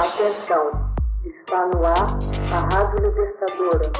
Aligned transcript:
Atenção, 0.00 0.64
está 1.26 1.66
no 1.66 1.84
ar 1.84 2.18
a 2.50 2.58
Rádio 2.74 3.06
Libertadora. 3.06 3.92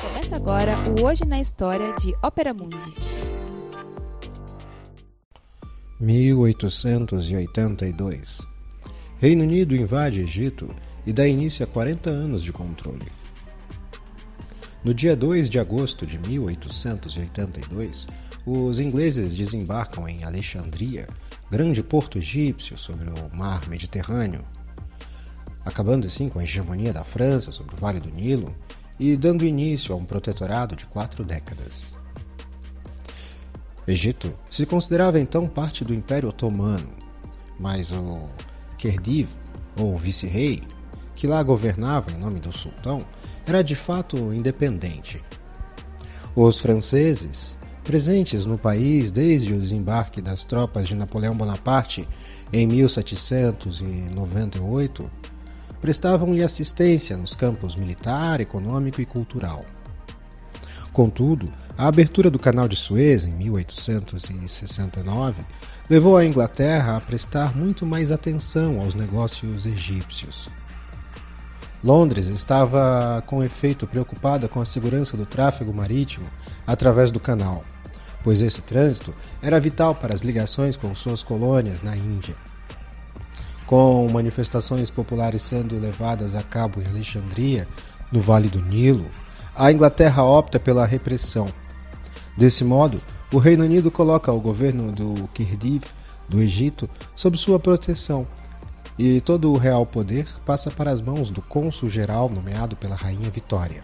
Começa 0.00 0.36
agora 0.36 0.76
o 0.88 1.02
Hoje 1.04 1.24
na 1.24 1.40
História 1.40 1.92
de 1.94 2.14
Ópera 2.22 2.54
Mundi. 2.54 2.94
1882 5.98 8.38
Reino 9.18 9.42
Unido 9.42 9.74
invade 9.74 10.20
Egito 10.20 10.72
e 11.04 11.12
dá 11.12 11.26
início 11.26 11.64
a 11.64 11.66
40 11.66 12.10
anos 12.10 12.44
de 12.44 12.52
controle. 12.52 13.10
No 14.84 14.94
dia 14.94 15.16
2 15.16 15.50
de 15.50 15.58
agosto 15.58 16.06
de 16.06 16.16
1882, 16.16 18.06
os 18.44 18.80
ingleses 18.80 19.34
desembarcam 19.34 20.08
em 20.08 20.24
Alexandria, 20.24 21.06
grande 21.50 21.82
porto 21.82 22.18
egípcio 22.18 22.76
sobre 22.76 23.08
o 23.08 23.36
mar 23.36 23.68
Mediterrâneo, 23.68 24.44
acabando 25.64 26.06
assim 26.06 26.28
com 26.28 26.38
a 26.38 26.44
hegemonia 26.44 26.92
da 26.92 27.04
França 27.04 27.52
sobre 27.52 27.74
o 27.74 27.78
Vale 27.78 28.00
do 28.00 28.10
Nilo 28.10 28.54
e 28.98 29.16
dando 29.16 29.44
início 29.44 29.94
a 29.94 29.96
um 29.96 30.04
protetorado 30.04 30.74
de 30.74 30.86
quatro 30.86 31.24
décadas. 31.24 31.92
Egito 33.86 34.32
se 34.50 34.64
considerava 34.64 35.18
então 35.18 35.48
parte 35.48 35.84
do 35.84 35.94
Império 35.94 36.28
Otomano, 36.28 36.90
mas 37.58 37.90
o 37.90 38.28
Kerdiv, 38.78 39.28
ou 39.78 39.98
vice-rei, 39.98 40.62
que 41.14 41.26
lá 41.26 41.42
governava 41.42 42.10
em 42.10 42.18
nome 42.18 42.40
do 42.40 42.52
sultão, 42.52 43.02
era 43.46 43.62
de 43.62 43.74
fato 43.74 44.32
independente. 44.32 45.22
Os 46.34 46.60
franceses, 46.60 47.58
presentes 47.82 48.46
no 48.46 48.56
país 48.58 49.10
desde 49.10 49.52
o 49.52 49.60
desembarque 49.60 50.22
das 50.22 50.44
tropas 50.44 50.88
de 50.88 50.94
Napoleão 50.94 51.36
Bonaparte 51.36 52.08
em 52.52 52.64
1798, 52.66 55.10
prestavam-lhe 55.80 56.42
assistência 56.42 57.16
nos 57.16 57.34
campos 57.34 57.74
militar, 57.74 58.38
econômico 58.40 59.00
e 59.00 59.06
cultural. 59.06 59.64
Contudo, 60.92 61.50
a 61.76 61.88
abertura 61.88 62.30
do 62.30 62.38
Canal 62.38 62.68
de 62.68 62.76
Suez 62.76 63.24
em 63.24 63.32
1869 63.32 65.44
levou 65.88 66.16
a 66.16 66.24
Inglaterra 66.24 66.96
a 66.96 67.00
prestar 67.00 67.56
muito 67.56 67.84
mais 67.84 68.12
atenção 68.12 68.80
aos 68.80 68.94
negócios 68.94 69.66
egípcios. 69.66 70.48
Londres 71.82 72.28
estava, 72.28 73.22
com 73.26 73.42
efeito, 73.42 73.88
preocupada 73.88 74.46
com 74.46 74.60
a 74.60 74.64
segurança 74.64 75.16
do 75.16 75.26
tráfego 75.26 75.74
marítimo 75.74 76.26
através 76.64 77.10
do 77.10 77.18
canal, 77.18 77.64
pois 78.22 78.40
esse 78.40 78.62
trânsito 78.62 79.12
era 79.42 79.58
vital 79.58 79.92
para 79.92 80.14
as 80.14 80.22
ligações 80.22 80.76
com 80.76 80.94
suas 80.94 81.24
colônias 81.24 81.82
na 81.82 81.96
Índia. 81.96 82.36
Com 83.66 84.08
manifestações 84.08 84.90
populares 84.90 85.42
sendo 85.42 85.78
levadas 85.80 86.36
a 86.36 86.42
cabo 86.42 86.80
em 86.80 86.86
Alexandria, 86.86 87.66
no 88.12 88.20
Vale 88.20 88.48
do 88.48 88.62
Nilo, 88.62 89.06
a 89.56 89.72
Inglaterra 89.72 90.22
opta 90.22 90.60
pela 90.60 90.86
repressão. 90.86 91.48
Desse 92.36 92.62
modo, 92.62 93.00
o 93.32 93.38
Reino 93.38 93.64
Unido 93.64 93.90
coloca 93.90 94.30
o 94.30 94.40
governo 94.40 94.92
do 94.92 95.28
Kirdiv, 95.34 95.82
do 96.28 96.40
Egito, 96.40 96.88
sob 97.16 97.36
sua 97.36 97.58
proteção 97.58 98.26
e 99.02 99.20
todo 99.20 99.52
o 99.52 99.56
real 99.56 99.84
poder 99.84 100.28
passa 100.46 100.70
para 100.70 100.88
as 100.88 101.00
mãos 101.00 101.28
do 101.28 101.42
cônsul-geral 101.42 102.28
nomeado 102.28 102.76
pela 102.76 102.94
Rainha 102.94 103.28
Vitória. 103.30 103.82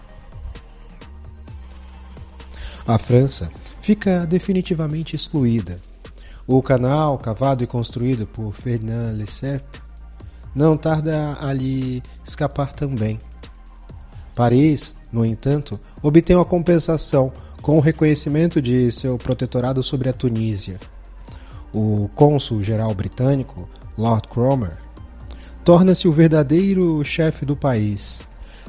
A 2.86 2.96
França 2.98 3.50
fica 3.80 4.24
definitivamente 4.24 5.16
excluída. 5.16 5.80
O 6.46 6.62
canal, 6.62 7.18
cavado 7.18 7.64
e 7.64 7.66
construído 7.66 8.28
por 8.28 8.52
Ferdinand 8.52 9.16
Lesseps, 9.16 9.82
não 10.54 10.76
tarda 10.76 11.36
a 11.40 11.52
lhe 11.52 12.00
escapar 12.24 12.72
também. 12.72 13.18
Paris, 14.36 14.94
no 15.10 15.26
entanto, 15.26 15.80
obtém 16.00 16.36
uma 16.36 16.44
compensação 16.44 17.32
com 17.60 17.76
o 17.76 17.80
reconhecimento 17.80 18.62
de 18.62 18.92
seu 18.92 19.18
protetorado 19.18 19.82
sobre 19.82 20.08
a 20.08 20.12
Tunísia. 20.12 20.78
O 21.74 22.08
cônsul-geral 22.14 22.94
britânico, 22.94 23.68
Lord 23.98 24.28
Cromer, 24.28 24.78
torna-se 25.64 26.08
o 26.08 26.12
verdadeiro 26.12 27.04
chefe 27.04 27.44
do 27.44 27.56
país. 27.56 28.20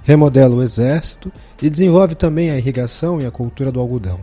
Remodela 0.03 0.55
o 0.55 0.63
exército 0.63 1.31
e 1.61 1.69
desenvolve 1.69 2.15
também 2.15 2.49
a 2.49 2.57
irrigação 2.57 3.21
e 3.21 3.25
a 3.25 3.31
cultura 3.31 3.71
do 3.71 3.79
algodão. 3.79 4.19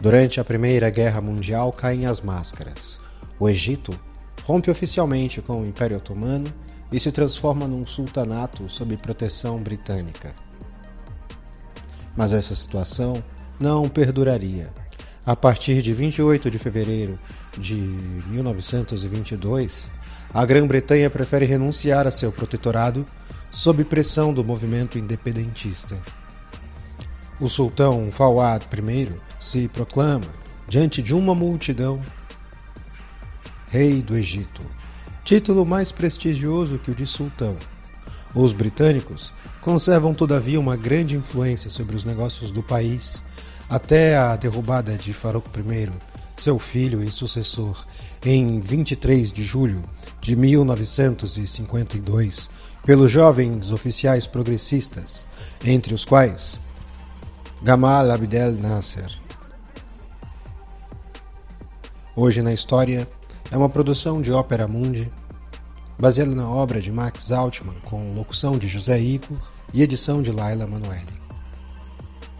Durante 0.00 0.40
a 0.40 0.44
Primeira 0.44 0.90
Guerra 0.90 1.20
Mundial 1.20 1.72
caem 1.72 2.06
as 2.06 2.20
máscaras. 2.20 2.98
O 3.38 3.48
Egito 3.48 3.98
rompe 4.44 4.70
oficialmente 4.70 5.42
com 5.42 5.62
o 5.62 5.66
Império 5.66 5.96
Otomano 5.96 6.46
e 6.92 6.98
se 6.98 7.10
transforma 7.10 7.66
num 7.66 7.84
sultanato 7.86 8.70
sob 8.70 8.96
proteção 8.96 9.58
britânica. 9.58 10.32
Mas 12.16 12.32
essa 12.32 12.54
situação 12.54 13.22
não 13.60 13.88
perduraria. 13.88 14.70
A 15.26 15.36
partir 15.36 15.82
de 15.82 15.92
28 15.92 16.50
de 16.50 16.58
fevereiro 16.58 17.18
de 17.58 17.76
1922, 18.28 19.90
a 20.32 20.44
Grã-Bretanha 20.44 21.10
prefere 21.10 21.44
renunciar 21.44 22.06
a 22.06 22.10
seu 22.10 22.30
protetorado 22.30 23.04
sob 23.50 23.84
pressão 23.84 24.32
do 24.32 24.44
movimento 24.44 24.98
independentista. 24.98 25.98
O 27.40 27.48
sultão 27.48 28.10
Fawad 28.12 28.66
I 28.72 29.08
se 29.40 29.68
proclama, 29.68 30.26
diante 30.68 31.02
de 31.02 31.14
uma 31.14 31.34
multidão, 31.34 32.00
Rei 33.68 34.02
do 34.02 34.16
Egito, 34.16 34.62
título 35.24 35.64
mais 35.64 35.92
prestigioso 35.92 36.78
que 36.78 36.90
o 36.90 36.94
de 36.94 37.06
sultão. 37.06 37.56
Os 38.34 38.52
britânicos 38.52 39.32
conservam, 39.60 40.14
todavia, 40.14 40.58
uma 40.58 40.76
grande 40.76 41.16
influência 41.16 41.70
sobre 41.70 41.96
os 41.96 42.04
negócios 42.04 42.50
do 42.50 42.62
país, 42.62 43.22
até 43.68 44.16
a 44.16 44.36
derrubada 44.36 44.96
de 44.96 45.12
Farouk 45.12 45.48
I, 45.58 45.90
seu 46.42 46.58
filho 46.58 47.02
e 47.02 47.10
sucessor, 47.10 47.86
em 48.24 48.60
23 48.60 49.32
de 49.32 49.42
julho 49.44 49.80
de 50.20 50.36
1952 50.36 52.50
pelos 52.84 53.10
jovens 53.10 53.70
oficiais 53.70 54.26
progressistas, 54.26 55.26
entre 55.64 55.94
os 55.94 56.04
quais 56.04 56.60
Gamal 57.62 58.10
Abdel 58.10 58.52
Nasser. 58.52 59.10
Hoje 62.14 62.42
na 62.42 62.52
História 62.52 63.08
é 63.50 63.56
uma 63.56 63.68
produção 63.68 64.22
de 64.22 64.32
Ópera 64.32 64.68
Mundi, 64.68 65.10
baseada 65.98 66.34
na 66.34 66.48
obra 66.48 66.80
de 66.80 66.92
Max 66.92 67.32
Altman, 67.32 67.74
com 67.84 68.14
locução 68.14 68.56
de 68.58 68.68
José 68.68 69.00
Igor 69.00 69.38
e 69.74 69.82
edição 69.82 70.22
de 70.22 70.30
Laila 70.30 70.66
Manoeli. 70.66 71.18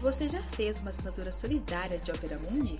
Você 0.01 0.29
já 0.29 0.41
fez 0.41 0.79
uma 0.79 0.91
assinatura 0.91 1.31
solidária 1.31 1.97
de 1.97 2.11
Ópera 2.11 2.39
Mundi? 2.49 2.79